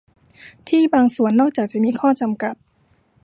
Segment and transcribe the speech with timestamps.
[0.67, 2.55] ที่บางส่วน นอกจากจะมีข้อจำกัด